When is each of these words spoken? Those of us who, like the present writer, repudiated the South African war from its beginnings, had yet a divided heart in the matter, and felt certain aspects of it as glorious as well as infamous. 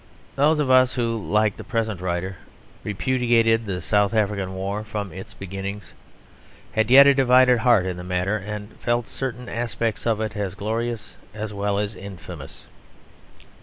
Those 0.35 0.57
of 0.57 0.71
us 0.71 0.95
who, 0.95 1.15
like 1.15 1.57
the 1.57 1.63
present 1.63 2.01
writer, 2.01 2.37
repudiated 2.83 3.67
the 3.67 3.81
South 3.81 4.15
African 4.15 4.55
war 4.55 4.83
from 4.83 5.13
its 5.13 5.35
beginnings, 5.35 5.93
had 6.71 6.89
yet 6.89 7.05
a 7.05 7.13
divided 7.13 7.59
heart 7.59 7.85
in 7.85 7.97
the 7.97 8.03
matter, 8.03 8.35
and 8.37 8.73
felt 8.77 9.07
certain 9.07 9.47
aspects 9.47 10.07
of 10.07 10.19
it 10.19 10.35
as 10.35 10.55
glorious 10.55 11.17
as 11.35 11.53
well 11.53 11.77
as 11.77 11.95
infamous. 11.95 12.65